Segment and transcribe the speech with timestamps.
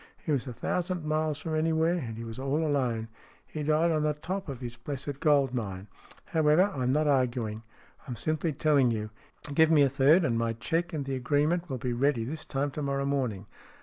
[0.17, 3.07] He was a thousand miles from anywhere, and he was all alone.
[3.45, 5.89] He died on the top of his blessed gold mine.
[6.25, 7.61] However, I'm not arguing.
[8.07, 9.11] I'm simply telling you.
[9.53, 12.71] Give me a third, and my cheque and the agreement will be ready this time
[12.71, 13.45] to morrow morning.